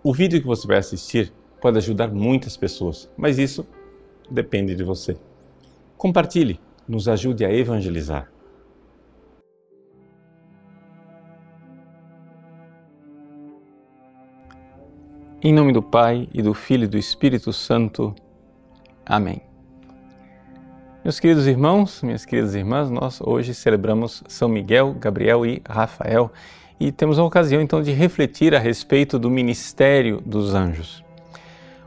[0.00, 3.66] O vídeo que você vai assistir pode ajudar muitas pessoas, mas isso
[4.30, 5.16] depende de você.
[5.96, 8.30] Compartilhe, nos ajude a evangelizar.
[15.42, 18.14] Em nome do Pai e do Filho e do Espírito Santo.
[19.04, 19.42] Amém.
[21.02, 26.30] Meus queridos irmãos, minhas queridas irmãs, nós hoje celebramos São Miguel, Gabriel e Rafael
[26.80, 31.04] e temos a ocasião então de refletir a respeito do ministério dos anjos.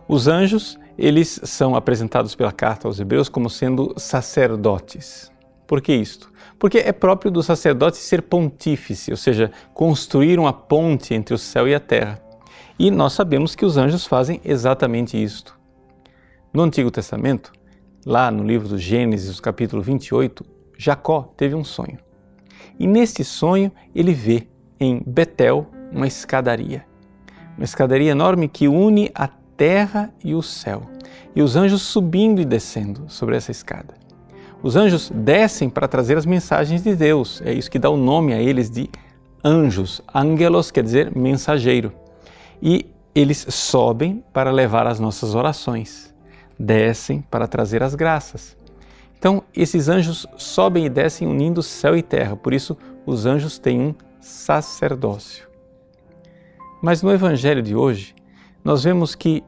[0.08, 5.32] Os anjos, eles são apresentados pela carta aos Hebreus como sendo sacerdotes.
[5.66, 6.30] Por que isto?
[6.60, 11.68] Porque é próprio do sacerdote ser pontífice, ou seja, construir uma ponte entre o céu
[11.68, 12.22] e a terra.
[12.78, 15.58] E nós sabemos que os anjos fazem exatamente isto.
[16.54, 17.54] No Antigo Testamento,
[18.06, 20.46] lá no livro do Gênesis, capítulo 28,
[20.78, 21.98] Jacó teve um sonho.
[22.78, 24.48] E neste sonho ele vê
[24.82, 26.84] em Betel uma escadaria.
[27.56, 30.90] Uma escadaria enorme que une a terra e o céu.
[31.36, 33.94] E os anjos subindo e descendo sobre essa escada.
[34.64, 37.42] Os anjos descem para trazer as mensagens de Deus.
[37.46, 38.90] É isso que dá o nome a eles de
[39.44, 40.02] anjos.
[40.14, 41.94] Angelos quer dizer mensageiro.
[42.60, 46.14] E eles sobem para levar as nossas orações.
[46.58, 48.58] Descem para trazer as graças.
[49.18, 52.36] Então, esses anjos sobem e descem unindo céu e terra.
[52.36, 55.50] Por isso, os anjos têm um sacerdócio.
[56.82, 58.16] Mas no evangelho de hoje,
[58.64, 59.44] nós vemos que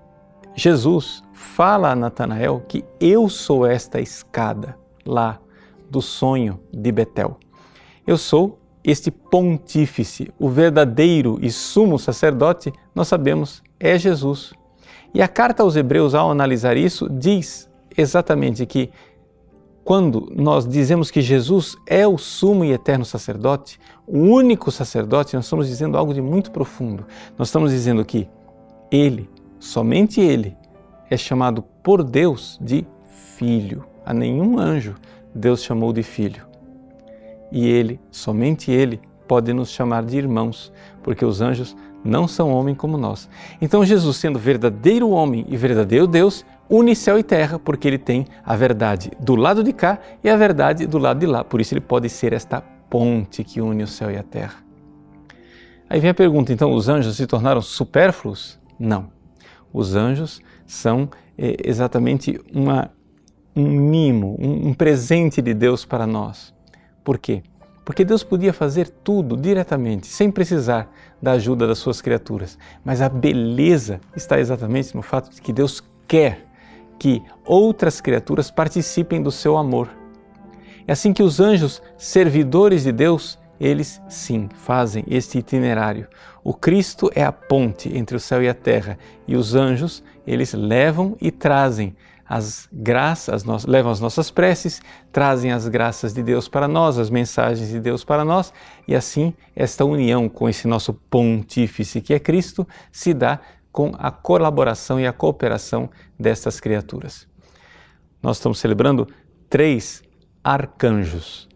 [0.56, 5.40] Jesus fala a Natanael que eu sou esta escada lá
[5.90, 7.38] do sonho de Betel.
[8.06, 14.54] Eu sou este pontífice, o verdadeiro e sumo sacerdote, nós sabemos, é Jesus.
[15.14, 18.90] E a carta aos Hebreus, ao analisar isso, diz exatamente que
[19.84, 25.46] quando nós dizemos que Jesus é o sumo e eterno sacerdote, o único sacerdote, nós
[25.46, 27.06] estamos dizendo algo de muito profundo.
[27.38, 28.28] Nós estamos dizendo que
[28.90, 30.56] ele, somente ele,
[31.10, 32.86] é chamado por Deus de
[33.36, 33.86] filho.
[34.06, 34.96] A nenhum anjo
[35.36, 36.46] Deus chamou de filho.
[37.52, 40.72] E ele, somente ele, pode nos chamar de irmãos,
[41.02, 43.30] porque os anjos não são homens como nós.
[43.62, 48.26] Então, Jesus, sendo verdadeiro homem e verdadeiro Deus, une céu e terra, porque ele tem
[48.44, 51.44] a verdade do lado de cá e a verdade do lado de lá.
[51.44, 54.64] Por isso ele pode ser esta ponte que une o céu e a terra.
[55.90, 58.60] Aí vem a pergunta: então os anjos se tornaram supérfluos?
[58.80, 59.12] Não.
[59.72, 62.92] Os anjos são é, exatamente uma,
[63.56, 66.54] um mimo, um, um presente de Deus para nós.
[67.04, 67.44] Por quê?
[67.86, 72.58] Porque Deus podia fazer tudo diretamente, sem precisar da ajuda das suas criaturas.
[72.84, 76.46] Mas a beleza está exatamente no fato de que Deus quer
[76.98, 79.90] que outras criaturas participem do seu amor.
[80.88, 86.08] É assim que os anjos, servidores de Deus, eles sim fazem este itinerário.
[86.44, 90.54] O Cristo é a ponte entre o céu e a terra, e os anjos, eles
[90.54, 91.96] levam e trazem
[92.34, 97.12] as graças, as levam as nossas preces, trazem as graças de Deus para nós, as
[97.12, 98.52] mensagens de Deus para nós,
[98.88, 103.40] e assim esta união com esse nosso pontífice que é Cristo se dá
[103.72, 105.88] com a colaboração e a cooperação
[106.20, 107.28] destas criaturas.
[108.22, 109.08] Nós estamos celebrando
[109.48, 110.02] três
[110.44, 111.48] arcanjos.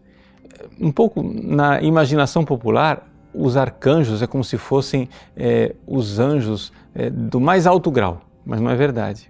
[0.80, 7.10] Um pouco na imaginação popular, os arcanjos é como se fossem é, os anjos é,
[7.10, 9.28] do mais alto grau, mas não é verdade.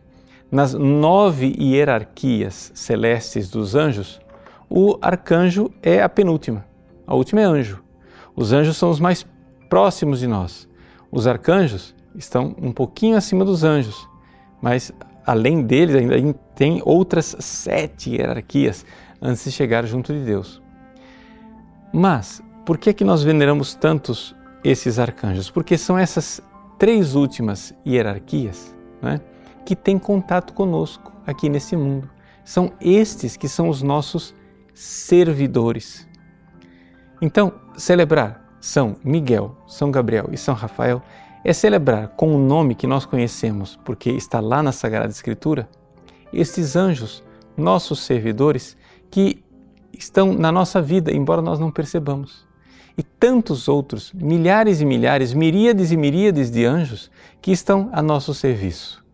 [0.50, 4.18] Nas nove hierarquias celestes dos anjos,
[4.68, 6.64] o arcanjo é a penúltima,
[7.06, 7.82] a última é anjo.
[8.34, 9.26] Os anjos são os mais
[9.68, 10.66] próximos de nós.
[11.10, 14.08] Os arcanjos estão um pouquinho acima dos anjos,
[14.62, 14.92] mas
[15.26, 18.86] além deles ainda tem outras sete hierarquias
[19.20, 20.62] antes de chegar junto de Deus.
[21.92, 24.34] Mas por que é que nós veneramos tantos
[24.64, 25.50] esses arcanjos?
[25.50, 26.40] Porque são essas
[26.78, 29.20] três últimas hierarquias né,
[29.68, 32.08] que têm contato conosco aqui nesse mundo.
[32.42, 34.34] São estes que são os nossos
[34.72, 36.08] servidores.
[37.20, 41.02] Então, celebrar São Miguel, São Gabriel e São Rafael
[41.44, 45.68] é celebrar com o nome que nós conhecemos, porque está lá na Sagrada Escritura,
[46.32, 47.22] estes anjos,
[47.54, 48.74] nossos servidores,
[49.10, 49.44] que
[49.92, 52.48] estão na nossa vida, embora nós não percebamos.
[52.96, 57.10] E tantos outros, milhares e milhares, miríades e miríades de anjos
[57.42, 59.06] que estão a nosso serviço.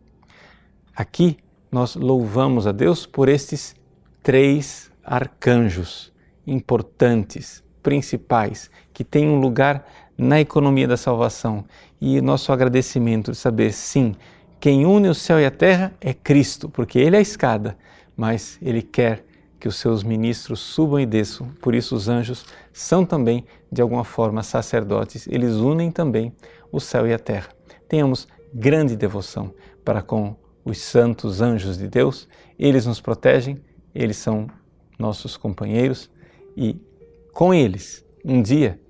[0.96, 1.36] Aqui
[1.72, 3.74] nós louvamos a Deus por estes
[4.22, 6.12] três arcanjos
[6.46, 9.84] importantes, principais, que têm um lugar
[10.16, 11.64] na economia da salvação
[12.00, 14.14] e nosso agradecimento de saber, sim,
[14.60, 17.76] quem une o céu e a terra é Cristo, porque Ele é a escada,
[18.16, 19.24] mas Ele quer
[19.58, 21.48] que os seus ministros subam e desçam.
[21.60, 26.32] Por isso, os anjos são também, de alguma forma, sacerdotes, eles unem também
[26.70, 27.48] o céu e a terra.
[27.88, 29.52] Tenhamos grande devoção
[29.84, 32.28] para com os santos anjos de Deus.
[32.58, 33.62] Eles nos protegem,
[33.94, 34.48] eles são
[34.98, 36.10] nossos companheiros
[36.56, 36.80] e
[37.32, 38.80] com eles, um dia,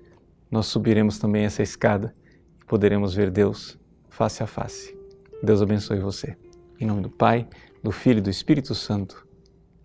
[0.51, 2.13] nós subiremos também essa escada
[2.61, 3.77] e poderemos ver Deus
[4.07, 4.95] face a face.
[5.41, 6.37] Deus abençoe você.
[6.79, 7.47] Em nome do Pai,
[7.83, 9.27] do Filho e do Espírito Santo.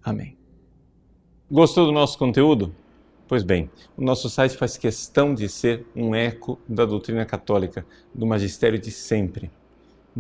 [0.03, 0.37] Amém.
[1.51, 2.75] Gostou do nosso conteúdo?
[3.27, 8.27] Pois bem, o nosso site faz questão de ser um eco da doutrina católica, do
[8.27, 9.51] magistério de sempre.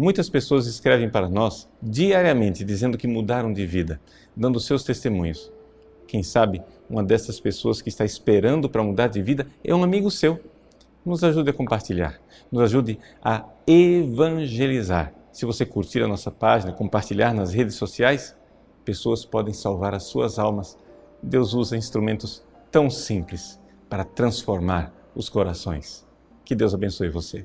[0.00, 4.00] Muitas pessoas escrevem para nós diariamente dizendo que mudaram de vida,
[4.34, 5.52] dando seus testemunhos.
[6.06, 10.10] Quem sabe uma dessas pessoas que está esperando para mudar de vida é um amigo
[10.10, 10.40] seu.
[11.04, 12.18] Nos ajude a compartilhar,
[12.50, 15.12] nos ajude a evangelizar.
[15.30, 18.34] Se você curtir a nossa página, compartilhar nas redes sociais,
[18.86, 20.78] pessoas podem salvar as suas almas.
[21.22, 26.06] Deus usa instrumentos tão simples para transformar os corações.
[26.42, 27.44] Que Deus abençoe você.